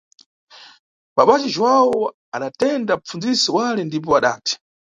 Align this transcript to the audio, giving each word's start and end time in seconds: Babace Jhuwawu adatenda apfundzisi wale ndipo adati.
Babace 1.15 1.47
Jhuwawu 1.53 1.97
adatenda 2.35 2.91
apfundzisi 2.93 3.47
wale 3.57 3.81
ndipo 3.85 4.09
adati. 4.19 4.53